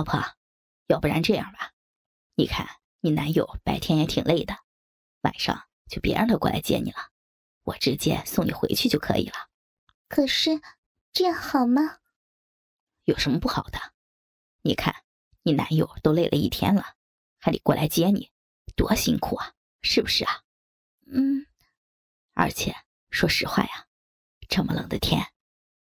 [0.00, 0.18] 老婆，
[0.86, 1.74] 要不然这样吧，
[2.34, 2.66] 你看
[3.00, 4.56] 你男友白天也挺累的，
[5.20, 7.10] 晚上就别让他过来接你了，
[7.64, 9.50] 我直接送你回去就可以了。
[10.08, 10.62] 可是
[11.12, 11.98] 这样好吗？
[13.04, 13.78] 有什么不好的？
[14.62, 15.04] 你看
[15.42, 16.96] 你男友都累了一天了，
[17.38, 18.30] 还得过来接你，
[18.74, 20.44] 多辛苦啊，是不是啊？
[21.12, 21.46] 嗯。
[22.32, 22.74] 而且
[23.10, 23.86] 说实话呀，
[24.48, 25.30] 这么冷的天，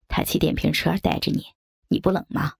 [0.09, 1.53] 他骑电瓶车带着你，
[1.87, 2.57] 你不冷吗？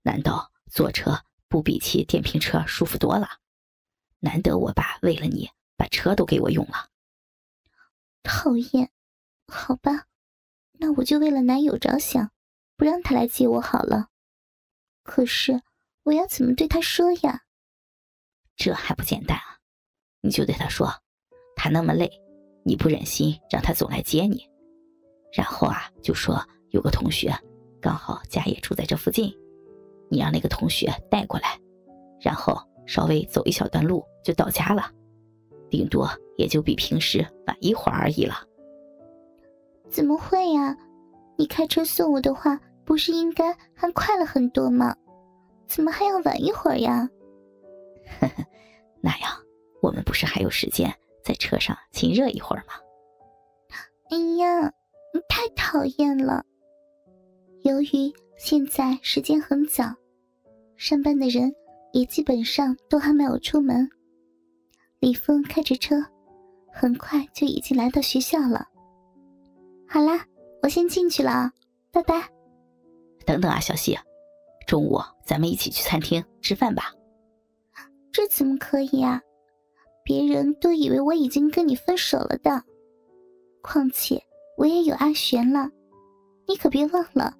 [0.00, 3.28] 难道坐车不比骑电瓶车舒服多了？
[4.20, 6.88] 难得我爸为了你把车都给我用了。
[8.22, 8.90] 讨厌，
[9.48, 10.06] 好吧，
[10.72, 12.30] 那我就为了男友着想，
[12.76, 14.08] 不让他来接我好了。
[15.02, 15.62] 可是
[16.04, 17.42] 我要怎么对他说呀？
[18.56, 19.58] 这还不简单啊！
[20.20, 21.02] 你就对他说，
[21.56, 22.10] 他那么累。
[22.62, 24.46] 你不忍心让他总来接你，
[25.32, 27.34] 然后啊，就说有个同学
[27.80, 29.34] 刚好家也住在这附近，
[30.10, 31.58] 你让那个同学带过来，
[32.20, 34.90] 然后稍微走一小段路就到家了，
[35.70, 38.34] 顶多也就比平时晚一会儿而已了。
[39.88, 40.76] 怎么会呀？
[41.38, 44.94] 你开车送我的话，不是应该还快了很多吗？
[45.66, 47.08] 怎么还要晚一会儿呀？
[48.20, 48.44] 呵呵，
[49.00, 49.30] 那样
[49.80, 50.92] 我们不是还有时间？
[51.22, 52.72] 在车上亲热一会儿吗？
[54.10, 54.62] 哎呀，
[55.14, 56.44] 你太讨厌了！
[57.62, 59.84] 由于现在时间很早，
[60.80, 61.54] 上班的人
[61.92, 63.86] 也基本上都还没有出门。
[64.98, 66.02] 李峰开着车，
[66.72, 68.66] 很快就已经来到学校了。
[69.86, 70.24] 好啦，
[70.62, 71.52] 我先进去了，
[71.92, 72.26] 拜拜。
[73.26, 73.94] 等等啊，小希，
[74.66, 76.94] 中午咱们一起去餐厅吃饭吧。
[78.10, 79.20] 这怎么可以啊？
[80.02, 82.64] 别人都以为我已经跟你分手了的，
[83.60, 84.18] 况且
[84.56, 85.70] 我也有阿璇了，
[86.48, 87.36] 你可别忘了，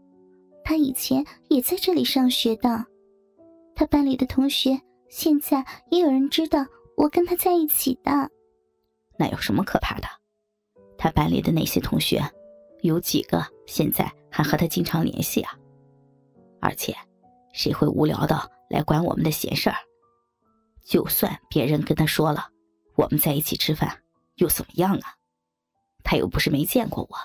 [0.62, 2.84] 他以前也在这里上学的，
[3.80, 4.78] 他班里的同学
[5.08, 6.66] 现在也有人知道
[6.98, 8.30] 我跟他在一起的。
[9.18, 10.06] 那有什么可怕的？
[10.98, 12.22] 他班里的那些同学，
[12.82, 15.58] 有几个现在还和他经常联系啊？
[16.60, 16.94] 而且，
[17.54, 19.76] 谁会无聊到来管我们的闲事儿？
[20.84, 22.50] 就算别人跟他说了。
[22.96, 24.02] 我们在一起吃饭
[24.34, 25.14] 又怎么样啊？
[26.04, 27.16] 他又不是没见过我，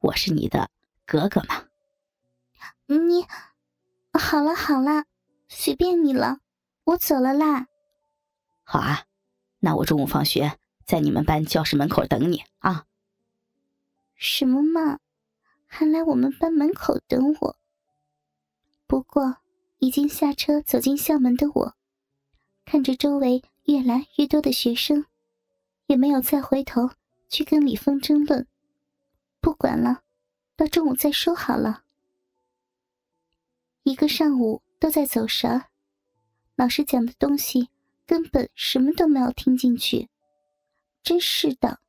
[0.00, 0.70] 我是你的
[1.06, 1.66] 哥哥嘛。
[2.88, 3.24] 你
[4.18, 5.04] 好了好了，
[5.48, 6.40] 随便你了，
[6.84, 7.68] 我走了啦。
[8.62, 9.04] 好啊，
[9.60, 12.86] 那我中午放学在你们班教室门口等你啊。
[14.14, 15.00] 什么嘛，
[15.66, 17.56] 还来我们班门口等我？
[18.86, 19.36] 不过
[19.78, 21.74] 已经下车走进校门的我，
[22.64, 23.42] 看着周围。
[23.64, 25.04] 越来越多的学生，
[25.88, 26.88] 也没有再回头
[27.28, 28.46] 去跟李峰争论。
[29.42, 30.00] 不管了，
[30.56, 31.82] 到中午再说好了。
[33.82, 35.64] 一个上午都在走神，
[36.56, 37.70] 老师讲的东西
[38.06, 40.08] 根本什么都没有听进去。
[41.02, 41.80] 真是的，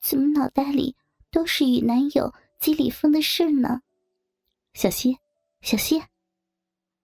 [0.00, 0.96] 怎么脑袋里
[1.30, 3.82] 都是与男友及李峰的事呢？
[4.72, 5.18] 小溪，
[5.60, 6.02] 小溪，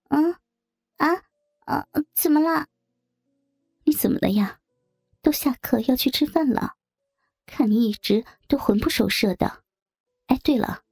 [0.09, 0.35] 嗯，
[0.97, 1.07] 啊，
[1.65, 2.67] 啊，怎么了？
[3.83, 4.59] 你怎么了呀？
[5.21, 6.75] 都下课要去吃饭了，
[7.45, 9.63] 看你一直都魂不守舍的。
[10.27, 10.83] 哎，对了，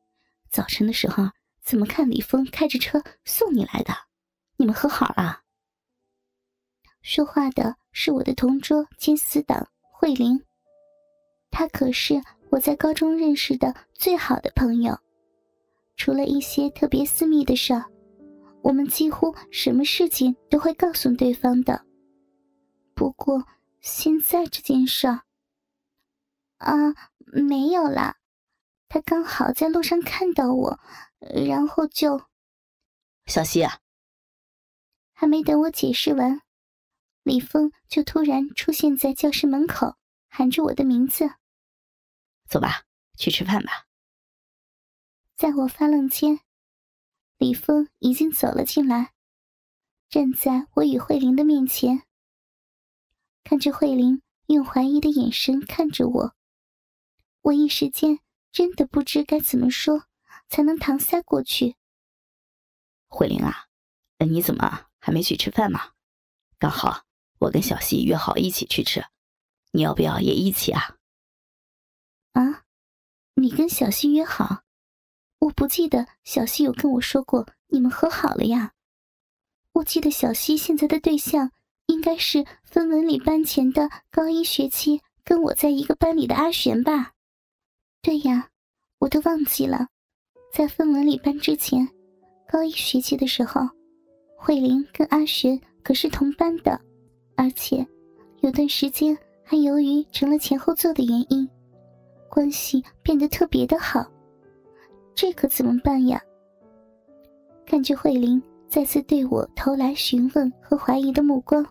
[0.51, 4.08] 早晨的时候怎么看李峰开着车送你来的？
[4.59, 5.39] 你们和好了？
[7.01, 10.43] 说话的是我的同桌兼死党慧玲，
[11.49, 14.99] 她可是我在高中认识的最好的朋友，
[15.95, 17.85] 除了一些特别私密的事儿，
[18.61, 21.85] 我们几乎什么事情都会告诉对方的。
[22.93, 23.47] 不过
[23.79, 25.21] 现在这件事儿
[26.57, 26.93] 啊，
[27.27, 28.17] 没有了。
[28.89, 30.79] 他刚好在路上看到我，
[31.47, 32.21] 然后就……
[33.25, 33.79] 小希啊，
[35.19, 36.43] 还没等我解释完，
[37.23, 39.97] 李峰就突然出现在教室门口，
[40.29, 41.29] 喊着我的名字
[42.47, 42.85] ：“走吧，
[43.17, 43.85] 去吃饭吧。”
[45.35, 46.39] 在我发愣间，
[47.37, 49.11] 李峰已经走了进来，
[50.07, 52.03] 站在我与慧玲的面前。
[53.43, 56.33] 看着慧玲用怀疑的眼神看着我，
[57.41, 58.21] 我一时间
[58.53, 60.05] 真的不知该怎么说
[60.47, 61.75] 才能搪塞过去。
[63.09, 63.67] 慧玲啊，
[64.19, 65.91] 你怎么还没去吃饭吗？
[66.57, 67.05] 刚好
[67.39, 69.05] 我跟小溪约好一起去吃，
[69.71, 70.97] 你要不要也一起啊？
[72.33, 72.63] 啊，
[73.35, 74.63] 你跟小溪约好？
[75.39, 78.73] 我不记得小溪有跟我说过你们和好了呀。
[79.73, 81.51] 我记得小溪现在的对象。
[81.89, 87.13] 应该是分文理班前的高一学期跟我在一个班里的阿璇吧？
[88.03, 88.51] 对呀，
[88.99, 89.87] 我都忘记了，
[90.53, 91.89] 在分文理班之前，
[92.47, 93.61] 高一学期的时候，
[94.41, 96.79] 慧玲跟阿璇可是同班的，
[97.35, 97.85] 而且
[98.39, 101.47] 有段时间还由于成了前后座的原因，
[102.29, 104.09] 关系变得特别的好。
[105.13, 106.21] 这可怎么办呀？
[107.65, 111.65] 看着慧玲再次对我投来询问和怀疑的目光，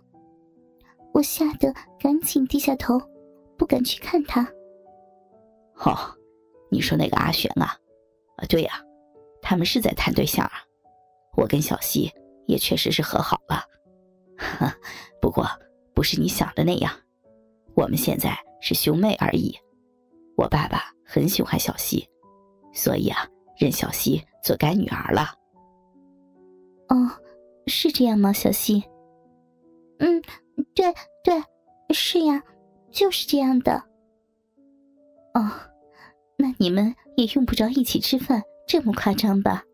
[1.12, 3.00] 我吓得赶紧低下头，
[3.56, 4.47] 不敢去看她。
[5.76, 5.97] 哦，
[6.71, 7.75] 你说那个阿璇啊？
[8.37, 8.73] 啊，对呀，
[9.41, 10.53] 他们是在谈对象啊。
[11.35, 12.12] 我跟小西
[12.49, 13.62] 也确实是和好了，
[15.21, 15.47] 不过
[15.95, 16.93] 不是你想的那样，
[17.75, 19.56] 我们现在是兄妹而已。
[20.37, 22.09] 我爸爸很喜欢小西，
[22.73, 23.29] 所以啊。
[23.61, 25.35] 认小西做干女儿了。
[26.91, 27.11] 哦，
[27.67, 28.85] 是这样吗，小西？
[29.99, 30.23] 嗯，
[30.77, 31.43] 对对，
[31.93, 32.41] 是呀，
[32.93, 33.83] 就是这样的。
[35.35, 35.50] 哦，
[36.37, 39.65] 那你们也用不着一起吃饭，这么夸张吧？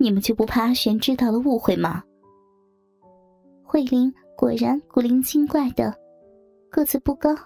[0.00, 2.02] 你们就不怕阿玄知道了误会吗？
[3.62, 5.94] 慧玲果然古灵精怪的，
[6.70, 7.36] 个子不高，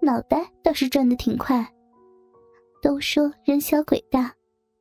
[0.00, 1.68] 脑袋倒是转的挺快。
[2.80, 4.32] 都说人小鬼大。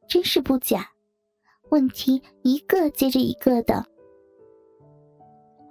[0.08, 0.90] 真是不假，
[1.70, 3.86] 问题一个接着一个的。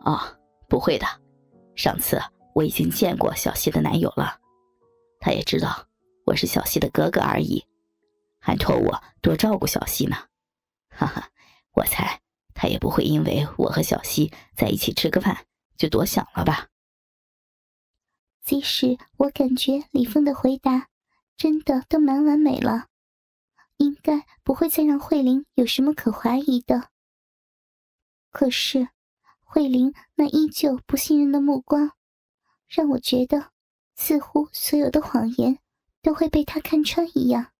[0.04, 0.20] 哦，
[0.68, 1.06] 不会的，
[1.74, 2.20] 上次
[2.54, 4.38] 我已经见过小西的男友了，
[5.20, 5.86] 他也知道
[6.26, 7.64] 我是小西的哥哥而已，
[8.38, 10.16] 还托我多照顾小西呢。
[10.90, 11.26] 哈哈，
[11.76, 12.20] 我猜
[12.54, 15.46] 他也不会因为我和小西在一起吃个饭
[15.76, 16.68] 就多想了吧。
[18.42, 20.88] 即使我感觉李峰的回答
[21.36, 22.88] 真的都蛮完美了。
[23.78, 26.90] 应该不会再让慧玲有什么可怀疑的。
[28.30, 28.88] 可是，
[29.44, 31.92] 慧玲那依旧不信任的目光，
[32.66, 33.52] 让我觉得
[33.94, 35.58] 似乎所有的谎言
[36.00, 37.52] 都会被他看穿一样。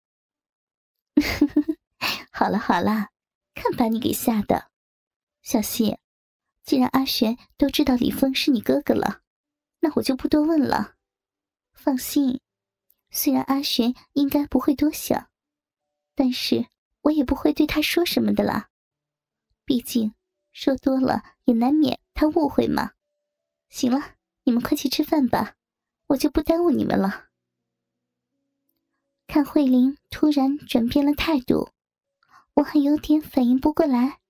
[2.31, 3.09] 好 了好了，
[3.57, 4.71] 看把你给吓的，
[5.43, 5.97] 小希，
[6.63, 9.23] 既然阿玄都知道李峰是你哥哥了，
[9.81, 10.95] 那我就不多问了。
[11.73, 12.41] 放心，
[13.11, 15.31] 虽然阿玄应该不会多想。
[16.15, 16.67] 但是
[17.01, 18.69] 我也不会对他说什么的啦，
[19.65, 20.15] 毕竟
[20.53, 22.93] 说多了也难免他误会嘛。
[23.71, 25.57] 行了，你们快去吃饭吧，
[26.09, 27.29] 我就不耽误你们了。
[29.27, 31.71] 看慧玲突然转变了态度，
[32.57, 34.21] 我还有点反应不过来。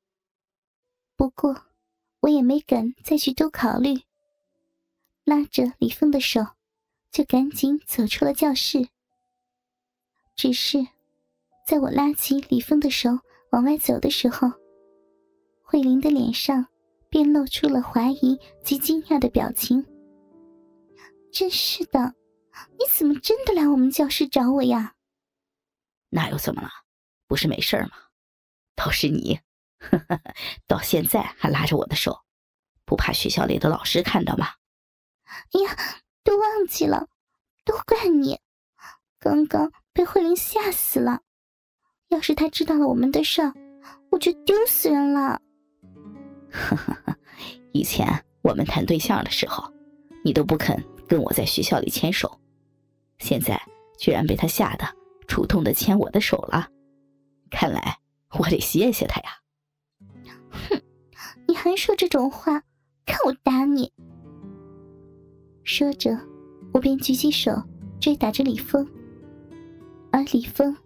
[1.17, 1.67] 不过
[2.21, 4.03] 我也没敢再去多考虑，
[5.25, 6.45] 拉着李峰的手，
[7.11, 8.89] 就赶紧走出了教室。
[10.37, 10.87] 只是。
[11.67, 13.11] 在我拉起李峰的手
[13.51, 14.49] 往外走的时候，
[15.65, 16.65] 慧玲的脸上
[17.11, 19.85] 便露出了怀疑及惊讶的表情。
[21.33, 22.15] 真是的，
[22.79, 24.95] 你怎么真的来我们教室找我呀？
[26.09, 26.71] 那又怎么了？
[27.27, 28.06] 不是没事吗？
[28.77, 29.41] 倒是你，
[30.69, 32.21] 到现在还拉着我的手，
[32.85, 34.47] 不怕学校里的老师看到吗？
[35.53, 35.77] 哎呀，
[36.23, 37.09] 都忘记了，
[37.65, 38.39] 都怪你，
[39.19, 41.23] 刚刚被慧玲吓死了。
[42.09, 43.53] 要是她知道了我们的事儿，
[44.11, 45.41] 我就丢死人了。
[46.53, 47.19] 哈哈哈！
[47.73, 49.73] 以前我们谈对象的时候，
[50.25, 52.41] 你都不肯跟我在学校里牵手，
[53.19, 53.61] 现在
[53.99, 54.87] 居然被她吓得
[55.27, 56.69] 主动的牵我的手了。
[57.51, 57.99] 看来
[58.33, 59.41] 我得谢谢他呀。
[60.51, 60.83] 哼，
[61.49, 62.63] 你还说这种话，
[63.05, 63.93] 看我打你！
[65.65, 66.19] 说着，
[66.73, 67.53] 我便举起手
[68.01, 68.89] 追打着李峰，
[70.11, 70.77] 而李峰。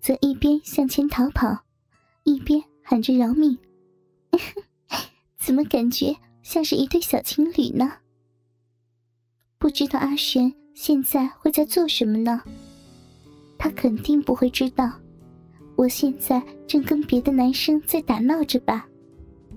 [0.00, 1.64] 则一边向前逃跑，
[2.24, 3.56] 一边喊着饶命，
[5.38, 7.98] 怎么感觉像是一对小情侣呢？
[9.58, 12.42] 不知道阿玄现在会在做什么呢？
[13.56, 14.90] 他肯定不会知道，
[15.76, 18.86] 我现在正跟别的男生在打闹着吧？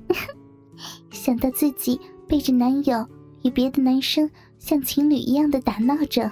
[1.12, 3.06] 想到自己背着男友
[3.44, 6.32] 与别的男生像情侣一样的打闹着，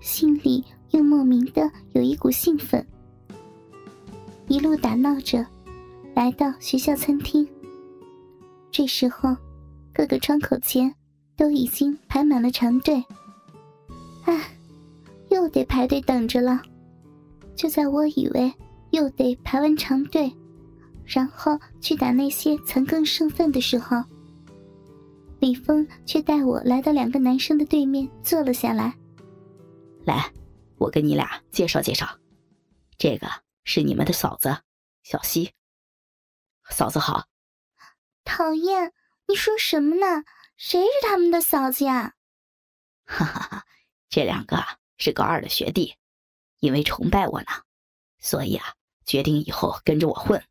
[0.00, 2.84] 心里又莫名的有一股兴奋。
[4.48, 5.44] 一路打闹着，
[6.14, 7.46] 来到学校餐厅。
[8.70, 9.36] 这时候，
[9.92, 10.94] 各个窗口前
[11.36, 13.02] 都已经排满了长队。
[14.24, 14.56] 唉，
[15.30, 16.60] 又得排队等着了。
[17.54, 18.52] 就在我以为
[19.02, 20.32] 又得排完长队，
[21.04, 23.96] 然后去打那些残羹剩饭的时候，
[25.40, 28.96] 李峰却带我来到两个男生的对面坐了下来。
[30.04, 30.32] 来，
[30.78, 32.08] 我跟你俩介绍介绍，
[32.96, 33.26] 这个。
[33.64, 34.58] 是你们的嫂子，
[35.04, 35.52] 小西。
[36.70, 37.28] 嫂子好。
[38.24, 38.92] 讨厌，
[39.28, 40.24] 你说什么呢？
[40.56, 42.14] 谁是他们的嫂子呀？
[43.06, 43.66] 哈哈哈，
[44.08, 44.56] 这两个
[44.96, 45.94] 是高二的学弟，
[46.58, 47.46] 因为崇拜我呢，
[48.18, 50.42] 所以啊，决定以后跟着我混。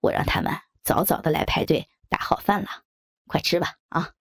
[0.00, 2.68] 我让他们早早的来排队打好饭了，
[3.26, 4.14] 快吃吧啊！